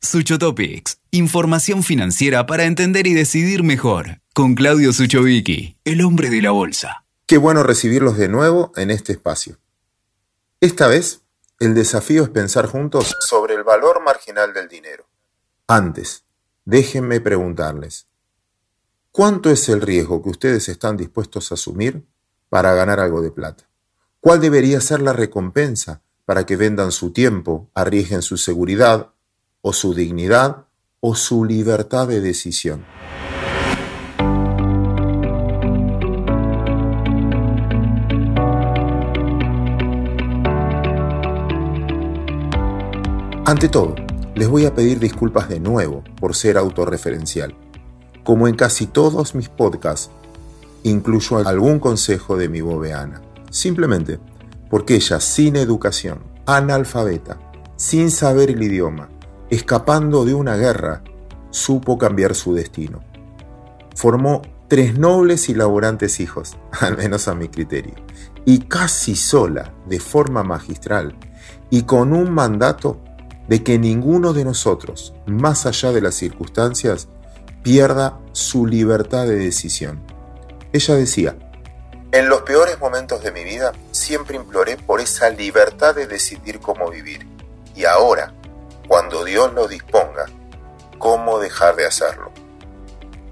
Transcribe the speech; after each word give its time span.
Suchotopics, 0.00 1.00
información 1.10 1.82
financiera 1.82 2.46
para 2.46 2.64
entender 2.64 3.08
y 3.08 3.14
decidir 3.14 3.64
mejor. 3.64 4.20
Con 4.32 4.54
Claudio 4.54 4.92
Suchovicki, 4.92 5.76
el 5.84 6.02
hombre 6.02 6.30
de 6.30 6.40
la 6.40 6.52
bolsa. 6.52 7.04
Qué 7.26 7.36
bueno 7.36 7.64
recibirlos 7.64 8.16
de 8.16 8.28
nuevo 8.28 8.72
en 8.76 8.92
este 8.92 9.12
espacio. 9.12 9.58
Esta 10.60 10.86
vez, 10.86 11.22
el 11.58 11.74
desafío 11.74 12.22
es 12.22 12.28
pensar 12.28 12.66
juntos 12.66 13.12
sobre 13.28 13.54
el 13.54 13.64
valor 13.64 14.00
marginal 14.04 14.54
del 14.54 14.68
dinero. 14.68 15.08
Antes, 15.66 16.22
déjenme 16.64 17.20
preguntarles, 17.20 18.06
¿cuánto 19.10 19.50
es 19.50 19.68
el 19.68 19.80
riesgo 19.80 20.22
que 20.22 20.30
ustedes 20.30 20.68
están 20.68 20.96
dispuestos 20.96 21.50
a 21.50 21.54
asumir 21.54 22.06
para 22.48 22.72
ganar 22.72 23.00
algo 23.00 23.20
de 23.20 23.32
plata? 23.32 23.68
¿Cuál 24.20 24.40
debería 24.40 24.80
ser 24.80 25.02
la 25.02 25.12
recompensa 25.12 26.02
para 26.24 26.46
que 26.46 26.56
vendan 26.56 26.92
su 26.92 27.12
tiempo, 27.12 27.68
arriesguen 27.74 28.22
su 28.22 28.36
seguridad 28.36 29.12
o 29.62 29.72
su 29.72 29.94
dignidad 29.94 30.66
o 31.00 31.14
su 31.14 31.44
libertad 31.44 32.08
de 32.08 32.20
decisión? 32.20 32.84
Ante 43.44 43.68
todo, 43.68 43.94
les 44.34 44.48
voy 44.48 44.66
a 44.66 44.74
pedir 44.74 44.98
disculpas 44.98 45.48
de 45.48 45.60
nuevo 45.60 46.04
por 46.20 46.36
ser 46.36 46.58
autorreferencial. 46.58 47.54
Como 48.24 48.46
en 48.46 48.56
casi 48.56 48.86
todos 48.86 49.34
mis 49.34 49.48
podcasts, 49.48 50.10
incluyo 50.82 51.38
algún 51.38 51.78
consejo 51.78 52.36
de 52.36 52.48
mi 52.48 52.60
bobeana 52.60 53.22
simplemente 53.50 54.18
porque 54.70 54.96
ella, 54.96 55.20
sin 55.20 55.56
educación, 55.56 56.20
analfabeta, 56.46 57.38
sin 57.76 58.10
saber 58.10 58.50
el 58.50 58.62
idioma, 58.62 59.08
escapando 59.50 60.24
de 60.24 60.34
una 60.34 60.56
guerra, 60.56 61.02
supo 61.50 61.98
cambiar 61.98 62.34
su 62.34 62.54
destino. 62.54 63.02
Formó 63.94 64.42
tres 64.68 64.98
nobles 64.98 65.48
y 65.48 65.54
laborantes 65.54 66.20
hijos, 66.20 66.56
al 66.80 66.96
menos 66.96 67.28
a 67.28 67.34
mi 67.34 67.48
criterio, 67.48 67.94
y 68.44 68.60
casi 68.60 69.16
sola, 69.16 69.72
de 69.86 70.00
forma 70.00 70.42
magistral, 70.42 71.16
y 71.70 71.82
con 71.82 72.12
un 72.12 72.30
mandato 72.30 73.00
de 73.48 73.62
que 73.62 73.78
ninguno 73.78 74.32
de 74.32 74.44
nosotros, 74.44 75.14
más 75.26 75.66
allá 75.66 75.92
de 75.92 76.02
las 76.02 76.14
circunstancias, 76.14 77.08
pierda 77.62 78.18
su 78.32 78.66
libertad 78.66 79.26
de 79.26 79.36
decisión. 79.36 80.00
Ella 80.72 80.94
decía, 80.94 81.36
en 82.12 82.28
los 82.28 82.42
peores 82.42 82.78
momentos 82.78 83.22
de 83.22 83.32
mi 83.32 83.44
vida 83.44 83.72
siempre 83.90 84.36
imploré 84.36 84.76
por 84.76 85.00
esa 85.00 85.28
libertad 85.28 85.94
de 85.94 86.06
decidir 86.06 86.60
cómo 86.60 86.90
vivir. 86.90 87.26
Y 87.74 87.84
ahora, 87.84 88.32
cuando 88.88 89.22
Dios 89.22 89.52
lo 89.54 89.68
disponga, 89.68 90.26
¿cómo 90.98 91.38
dejar 91.38 91.76
de 91.76 91.86
hacerlo? 91.86 92.32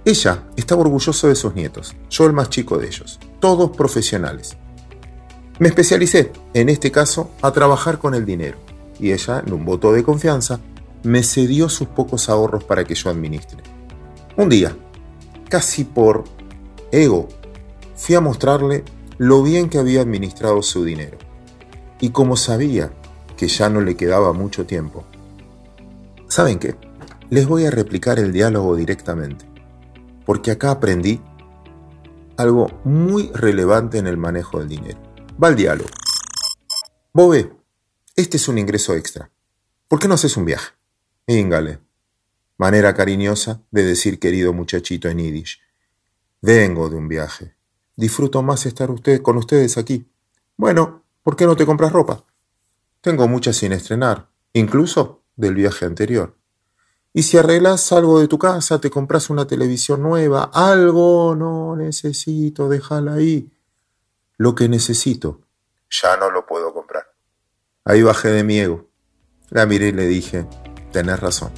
Ella 0.04 0.44
estaba 0.54 0.82
orgullosa 0.82 1.26
de 1.28 1.34
sus 1.34 1.54
nietos, 1.54 1.96
yo 2.10 2.26
el 2.26 2.34
más 2.34 2.50
chico 2.50 2.76
de 2.76 2.86
ellos, 2.86 3.18
todos 3.40 3.74
profesionales. 3.74 4.56
Me 5.58 5.68
especialicé, 5.68 6.30
en 6.52 6.68
este 6.68 6.92
caso, 6.92 7.30
a 7.40 7.50
trabajar 7.50 7.98
con 7.98 8.14
el 8.14 8.26
dinero, 8.26 8.58
y 9.00 9.12
ella, 9.12 9.42
en 9.44 9.54
un 9.54 9.64
voto 9.64 9.92
de 9.92 10.04
confianza, 10.04 10.60
me 11.02 11.22
cedió 11.22 11.70
sus 11.70 11.88
pocos 11.88 12.28
ahorros 12.28 12.64
para 12.64 12.84
que 12.84 12.94
yo 12.94 13.08
administre. 13.08 13.62
Un 14.36 14.50
día, 14.50 14.76
casi 15.48 15.84
por 15.84 16.24
ego 16.92 17.28
fui 17.94 18.14
a 18.14 18.20
mostrarle 18.20 18.84
lo 19.16 19.42
bien 19.42 19.70
que 19.70 19.78
había 19.78 20.02
administrado 20.02 20.62
su 20.62 20.84
dinero. 20.84 21.16
Y 22.00 22.10
como 22.10 22.36
sabía 22.36 22.92
que 23.38 23.48
ya 23.48 23.70
no 23.70 23.80
le 23.80 23.96
quedaba 23.96 24.34
mucho 24.34 24.66
tiempo, 24.66 25.04
¿saben 26.36 26.58
qué? 26.58 26.76
Les 27.30 27.46
voy 27.46 27.64
a 27.64 27.70
replicar 27.70 28.18
el 28.18 28.30
diálogo 28.30 28.76
directamente, 28.76 29.46
porque 30.26 30.50
acá 30.50 30.70
aprendí 30.70 31.18
algo 32.36 32.78
muy 32.84 33.30
relevante 33.32 33.96
en 33.96 34.06
el 34.06 34.18
manejo 34.18 34.58
del 34.58 34.68
dinero. 34.68 34.98
Va 35.42 35.48
el 35.48 35.56
diálogo. 35.56 35.88
Bobe, 37.14 37.56
este 38.16 38.36
es 38.36 38.48
un 38.48 38.58
ingreso 38.58 38.94
extra. 38.94 39.30
¿Por 39.88 39.98
qué 39.98 40.08
no 40.08 40.12
haces 40.12 40.36
un 40.36 40.44
viaje? 40.44 40.74
Íngale. 41.26 41.78
Manera 42.58 42.92
cariñosa 42.92 43.62
de 43.70 43.84
decir 43.84 44.18
querido 44.18 44.52
muchachito 44.52 45.08
en 45.08 45.20
yiddish. 45.20 45.62
Vengo 46.42 46.90
de 46.90 46.96
un 46.96 47.08
viaje. 47.08 47.54
Disfruto 47.96 48.42
más 48.42 48.66
estar 48.66 48.90
usted, 48.90 49.22
con 49.22 49.38
ustedes 49.38 49.78
aquí. 49.78 50.06
Bueno, 50.58 51.02
¿por 51.22 51.34
qué 51.34 51.46
no 51.46 51.56
te 51.56 51.64
compras 51.64 51.92
ropa? 51.92 52.24
Tengo 53.00 53.26
muchas 53.26 53.56
sin 53.56 53.72
estrenar, 53.72 54.28
incluso 54.52 55.22
del 55.36 55.54
viaje 55.54 55.84
anterior. 55.84 56.34
Y 57.12 57.22
si 57.22 57.38
arreglas 57.38 57.92
algo 57.92 58.20
de 58.20 58.28
tu 58.28 58.38
casa, 58.38 58.80
te 58.80 58.90
compras 58.90 59.30
una 59.30 59.46
televisión 59.46 60.02
nueva, 60.02 60.50
algo 60.52 61.34
no 61.34 61.74
necesito, 61.76 62.68
déjala 62.68 63.14
ahí. 63.14 63.50
Lo 64.36 64.54
que 64.54 64.68
necesito, 64.68 65.40
ya 65.88 66.16
no 66.18 66.30
lo 66.30 66.44
puedo 66.44 66.74
comprar. 66.74 67.04
Ahí 67.84 68.02
bajé 68.02 68.28
de 68.28 68.44
mi 68.44 68.58
ego. 68.58 68.86
La 69.48 69.64
miré 69.64 69.88
y 69.88 69.92
le 69.92 70.06
dije, 70.06 70.46
tenés 70.92 71.18
razón. 71.18 71.52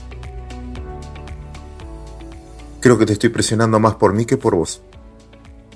Creo 2.81 2.99
que 2.99 3.07
te 3.07 3.15
estoy 3.15 3.31
presionando 3.31 3.81
más 3.81 3.97
por 3.97 4.13
mí 4.13 4.27
que 4.27 4.37
por 4.37 4.55
vos. 4.55 4.83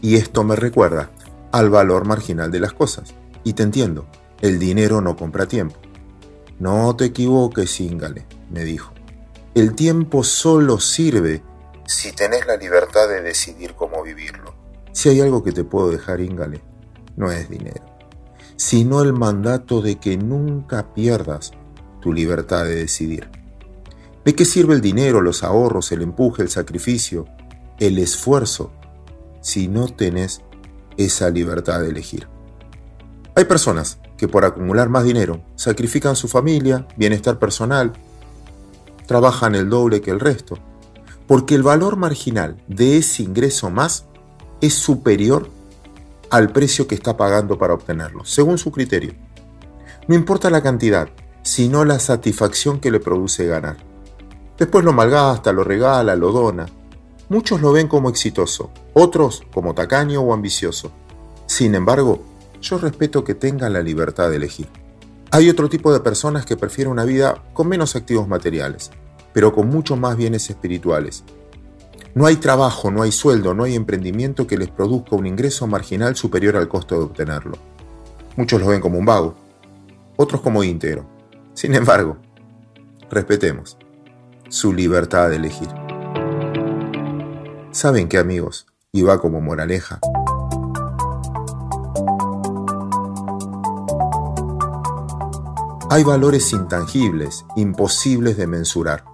Y 0.01 0.17
esto 0.17 0.45
me 0.45 0.55
recuerda 0.55 1.11
al 1.51 1.71
valor 1.71 2.07
marginal 2.07 2.53
de 2.53 2.61
las 2.61 2.73
cosas. 2.73 3.15
Y 3.43 3.55
te 3.55 3.65
entiendo, 3.65 4.07
el 4.41 4.61
dinero 4.61 5.01
no 5.01 5.17
compra 5.17 5.47
tiempo. 5.47 5.81
No 6.59 6.95
te 6.97 7.07
equivoques, 7.07 7.81
Íngale, 7.81 8.27
me 8.51 8.65
dijo. 8.65 8.93
El 9.55 9.75
tiempo 9.75 10.25
solo 10.25 10.81
sirve 10.81 11.43
si 11.87 12.13
tenés 12.13 12.47
la 12.47 12.57
libertad 12.57 13.09
de 13.09 13.21
decidir 13.21 13.75
cómo 13.75 14.03
vivirlo. 14.03 14.55
Si 14.93 15.09
hay 15.09 15.21
algo 15.21 15.43
que 15.43 15.53
te 15.53 15.65
puedo 15.65 15.91
dejar, 15.91 16.21
Íngale, 16.21 16.63
no 17.17 17.31
es 17.31 17.49
dinero, 17.49 17.85
sino 18.57 19.03
el 19.03 19.13
mandato 19.13 19.83
de 19.83 19.97
que 19.97 20.17
nunca 20.17 20.95
pierdas 20.95 21.53
tu 22.01 22.13
libertad 22.13 22.65
de 22.65 22.77
decidir. 22.77 23.29
¿De 24.25 24.35
qué 24.35 24.45
sirve 24.45 24.75
el 24.75 24.81
dinero, 24.81 25.21
los 25.21 25.43
ahorros, 25.43 25.91
el 25.93 26.03
empuje, 26.03 26.43
el 26.43 26.49
sacrificio, 26.49 27.27
el 27.79 27.99
esfuerzo 27.99 28.71
si 29.41 29.69
no 29.69 29.89
tenés 29.89 30.41
esa 30.97 31.31
libertad 31.31 31.81
de 31.81 31.89
elegir. 31.89 32.29
Hay 33.35 33.45
personas 33.45 33.99
que 34.23 34.29
por 34.29 34.45
acumular 34.45 34.89
más 34.89 35.03
dinero 35.03 35.41
sacrifican 35.57 36.15
su 36.15 36.29
familia, 36.29 36.87
bienestar 36.97 37.41
personal, 37.41 37.93
trabajan 39.09 39.57
el 39.57 39.69
doble 39.69 40.01
que 40.01 40.13
el 40.13 40.21
resto, 40.21 40.61
porque 41.27 41.57
el 41.57 41.65
valor 41.65 41.97
marginal 41.97 42.63
de 42.69 42.99
ese 42.99 43.25
ingreso 43.25 43.69
más 43.69 44.05
es 44.61 44.75
superior 44.75 45.49
al 46.31 46.53
precio 46.53 46.87
que 46.87 46.95
está 46.95 47.17
pagando 47.17 47.59
para 47.59 47.75
obtenerlo, 47.75 48.25
según 48.25 48.59
su 48.59 48.71
criterio. 48.71 49.15
No 50.07 50.15
importa 50.15 50.51
la 50.51 50.63
cantidad, 50.63 51.09
sino 51.43 51.85
la 51.85 51.99
satisfacción 51.99 52.79
que 52.79 52.93
le 52.93 53.01
produce 53.01 53.45
ganar. 53.49 53.79
Después 54.57 54.85
lo 54.85 54.93
malgasta, 54.93 55.53
lo 55.53 55.65
regala, 55.65 56.15
lo 56.15 56.31
dona, 56.31 56.69
Muchos 57.29 57.61
lo 57.61 57.73
ven 57.73 57.89
como 57.89 58.09
exitoso, 58.09 58.71
otros 58.93 59.43
como 59.53 59.75
tacaño 59.75 60.21
o 60.21 60.33
ambicioso. 60.33 60.93
Sin 61.47 61.75
embargo, 61.75 62.23
yo 62.63 62.79
respeto 62.79 63.25
que 63.25 63.35
tengan 63.35 63.73
la 63.73 63.83
libertad 63.83 64.31
de 64.31 64.37
elegir. 64.37 64.69
Hay 65.31 65.51
otro 65.51 65.69
tipo 65.69 65.93
de 65.93 66.01
personas 66.01 66.47
que 66.47 66.57
prefieren 66.57 66.93
una 66.93 67.05
vida 67.05 67.43
con 67.53 67.69
menos 67.69 67.97
activos 67.97 68.29
materiales, 68.29 68.91
pero 69.33 69.53
con 69.53 69.69
mucho 69.69 69.97
más 69.97 70.17
bienes 70.17 70.49
espirituales. 70.49 71.25
No 72.15 72.27
hay 72.27 72.37
trabajo, 72.37 72.91
no 72.91 73.03
hay 73.03 73.11
sueldo, 73.11 73.55
no 73.55 73.65
hay 73.65 73.75
emprendimiento 73.75 74.47
que 74.47 74.59
les 74.59 74.69
produzca 74.69 75.17
un 75.17 75.27
ingreso 75.27 75.67
marginal 75.67 76.15
superior 76.17 76.57
al 76.57 76.69
costo 76.69 76.95
de 76.95 77.05
obtenerlo. 77.05 77.59
Muchos 78.37 78.61
lo 78.61 78.69
ven 78.69 78.81
como 78.81 78.99
un 78.99 79.07
vago, 79.07 79.35
otros 80.17 80.41
como 80.41 80.63
íntegro. 80.63 81.07
Sin 81.55 81.75
embargo, 81.75 82.19
respetemos 83.11 83.77
su 84.49 84.73
libertad 84.73 85.31
de 85.31 85.37
elegir. 85.37 85.69
¿Saben 87.71 88.09
qué 88.09 88.19
amigos? 88.19 88.67
Y 88.93 89.03
va 89.03 89.19
como 89.19 89.41
moraleja. 89.41 90.01
Hay 95.93 96.05
valores 96.05 96.55
intangibles, 96.55 97.45
imposibles 97.55 98.39
de 98.39 98.47
mensurar. 98.47 99.05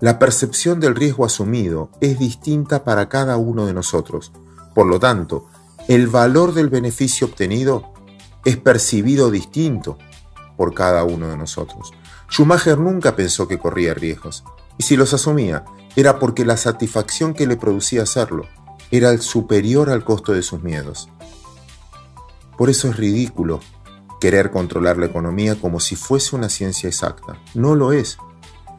La 0.00 0.18
percepción 0.18 0.80
del 0.80 0.96
riesgo 0.96 1.24
asumido 1.24 1.88
es 2.00 2.18
distinta 2.18 2.82
para 2.82 3.08
cada 3.08 3.36
uno 3.36 3.64
de 3.64 3.72
nosotros. 3.72 4.32
Por 4.74 4.88
lo 4.88 4.98
tanto, 4.98 5.46
el 5.86 6.08
valor 6.08 6.52
del 6.52 6.68
beneficio 6.68 7.28
obtenido 7.28 7.92
es 8.44 8.56
percibido 8.56 9.30
distinto 9.30 9.98
por 10.56 10.74
cada 10.74 11.04
uno 11.04 11.28
de 11.28 11.36
nosotros. 11.36 11.92
Schumacher 12.28 12.76
nunca 12.76 13.14
pensó 13.14 13.46
que 13.46 13.60
corría 13.60 13.94
riesgos, 13.94 14.42
y 14.78 14.82
si 14.82 14.96
los 14.96 15.14
asumía, 15.14 15.64
era 15.94 16.18
porque 16.18 16.44
la 16.44 16.56
satisfacción 16.56 17.34
que 17.34 17.46
le 17.46 17.56
producía 17.56 18.02
hacerlo 18.02 18.46
era 18.90 19.16
superior 19.18 19.90
al 19.90 20.02
costo 20.02 20.32
de 20.32 20.42
sus 20.42 20.60
miedos. 20.60 21.08
Por 22.58 22.68
eso 22.68 22.88
es 22.88 22.96
ridículo 22.96 23.60
querer 24.20 24.50
controlar 24.50 24.96
la 24.96 25.06
economía 25.06 25.60
como 25.60 25.80
si 25.80 25.96
fuese 25.96 26.36
una 26.36 26.48
ciencia 26.48 26.88
exacta. 26.88 27.40
No 27.54 27.74
lo 27.74 27.92
es. 27.92 28.18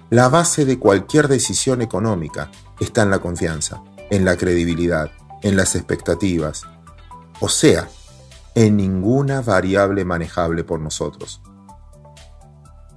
La 0.10 0.30
base 0.30 0.66
de 0.66 0.80
cualquier 0.80 1.28
decisión 1.28 1.81
económica 1.81 2.50
está 2.80 3.04
en 3.04 3.10
la 3.10 3.19
confianza, 3.19 3.84
en 4.10 4.24
la 4.24 4.38
credibilidad, 4.38 5.12
en 5.42 5.57
las 5.57 5.75
expectativas, 5.75 6.63
o 7.39 7.50
sea, 7.50 7.89
en 8.56 8.78
ninguna 8.78 9.42
variable 9.42 10.06
manejable 10.06 10.63
por 10.63 10.80
nosotros. 10.80 11.42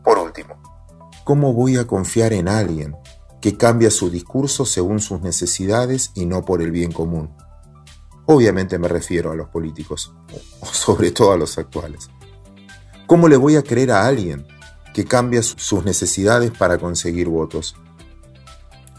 Por 0.02 0.18
último, 0.18 0.62
¿cómo 1.24 1.52
voy 1.52 1.76
a 1.76 1.86
confiar 1.86 2.32
en 2.32 2.48
alguien 2.48 2.96
que 3.40 3.56
cambia 3.56 3.90
su 3.90 4.10
discurso 4.10 4.64
según 4.64 5.00
sus 5.00 5.20
necesidades 5.20 6.12
y 6.14 6.26
no 6.26 6.44
por 6.44 6.62
el 6.62 6.70
bien 6.70 6.92
común? 6.92 7.34
Obviamente 8.26 8.78
me 8.78 8.88
refiero 8.88 9.32
a 9.32 9.34
los 9.34 9.48
políticos, 9.48 10.14
o 10.60 10.66
sobre 10.66 11.10
todo 11.10 11.32
a 11.32 11.36
los 11.36 11.58
actuales. 11.58 12.08
¿Cómo 13.10 13.26
le 13.26 13.36
voy 13.36 13.56
a 13.56 13.64
creer 13.64 13.90
a 13.90 14.06
alguien 14.06 14.46
que 14.94 15.04
cambia 15.04 15.42
sus 15.42 15.84
necesidades 15.84 16.52
para 16.52 16.78
conseguir 16.78 17.28
votos? 17.28 17.74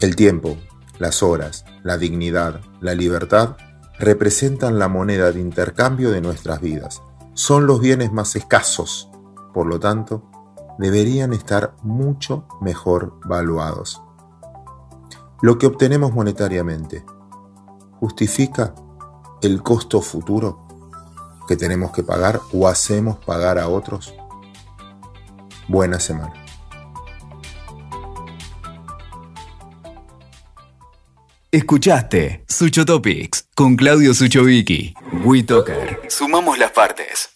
El 0.00 0.16
tiempo, 0.16 0.58
las 0.98 1.22
horas, 1.22 1.64
la 1.82 1.96
dignidad, 1.96 2.60
la 2.82 2.94
libertad 2.94 3.56
representan 3.98 4.78
la 4.78 4.88
moneda 4.88 5.32
de 5.32 5.40
intercambio 5.40 6.10
de 6.10 6.20
nuestras 6.20 6.60
vidas. 6.60 7.00
Son 7.32 7.66
los 7.66 7.80
bienes 7.80 8.12
más 8.12 8.36
escasos, 8.36 9.08
por 9.54 9.66
lo 9.66 9.80
tanto, 9.80 10.30
deberían 10.78 11.32
estar 11.32 11.74
mucho 11.80 12.46
mejor 12.60 13.14
valuados. 13.24 14.02
Lo 15.40 15.56
que 15.56 15.66
obtenemos 15.66 16.12
monetariamente 16.12 17.02
justifica 17.98 18.74
el 19.40 19.62
costo 19.62 20.02
futuro 20.02 20.61
que 21.46 21.56
tenemos 21.56 21.92
que 21.92 22.02
pagar 22.02 22.40
o 22.52 22.68
hacemos 22.68 23.18
pagar 23.18 23.58
a 23.58 23.68
otros? 23.68 24.14
Buena 25.68 26.00
semana. 26.00 26.34
Escuchaste 31.50 32.44
Sucho 32.48 32.86
Topics 32.86 33.46
con 33.54 33.76
Claudio 33.76 34.14
Suchovicki. 34.14 34.94
WeToker. 35.24 36.00
Sumamos 36.08 36.58
las 36.58 36.70
partes. 36.70 37.31